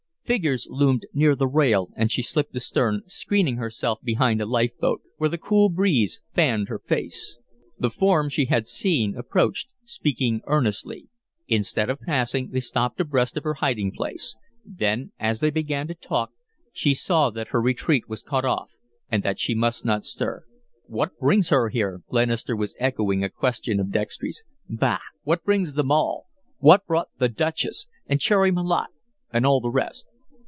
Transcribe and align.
Figures 0.23 0.65
loomed 0.69 1.05
near 1.11 1.35
the 1.35 1.45
rail 1.45 1.89
and 1.93 2.09
she 2.09 2.21
slipped 2.23 2.55
astern, 2.55 3.01
screening 3.05 3.57
herself 3.57 3.99
behind 4.01 4.39
a 4.41 4.45
life 4.45 4.71
boat, 4.77 5.01
where 5.17 5.27
the 5.27 5.37
cool 5.37 5.67
breeze 5.67 6.21
fanned 6.33 6.69
her 6.69 6.79
face. 6.79 7.37
The 7.77 7.89
forms 7.89 8.31
she 8.31 8.45
had 8.45 8.65
seen 8.65 9.13
approached, 9.17 9.67
speaking 9.83 10.39
earnestly. 10.47 11.09
Instead 11.49 11.89
of 11.89 11.99
passing, 11.99 12.51
they 12.51 12.61
stopped 12.61 13.01
abreast 13.01 13.35
of 13.35 13.43
her 13.43 13.55
hiding 13.55 13.91
place; 13.91 14.37
then, 14.63 15.11
as 15.19 15.41
they 15.41 15.49
began 15.49 15.85
to 15.89 15.93
talk, 15.95 16.31
she 16.71 16.93
saw 16.93 17.29
that 17.31 17.49
her 17.49 17.59
retreat 17.61 18.07
was 18.07 18.23
cut 18.23 18.45
off 18.45 18.69
and 19.09 19.23
that 19.23 19.37
she 19.37 19.53
must 19.53 19.83
not 19.83 20.05
stir. 20.05 20.45
"What 20.85 21.19
brings 21.19 21.49
her 21.49 21.67
here?" 21.67 22.03
Glenister 22.07 22.55
was 22.55 22.73
echoing 22.79 23.21
a 23.21 23.29
question 23.29 23.81
of 23.81 23.91
Dextry's. 23.91 24.45
"Bah! 24.69 24.99
What 25.23 25.43
brings 25.43 25.73
them 25.73 25.91
all? 25.91 26.27
What 26.59 26.87
brought 26.87 27.09
'the 27.17 27.27
Duchess,' 27.27 27.87
and 28.07 28.21
Cherry 28.21 28.53
Malotte, 28.53 28.93
and 29.33 29.45
all 29.45 29.59
the 29.59 29.67
rest?" 29.69 30.07